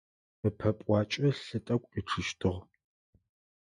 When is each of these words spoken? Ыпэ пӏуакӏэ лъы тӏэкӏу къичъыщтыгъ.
Ыпэ 0.47 0.69
пӏуакӏэ 0.77 1.19
лъы 1.45 1.59
тӏэкӏу 1.65 1.89
къичъыщтыгъ. 1.91 2.61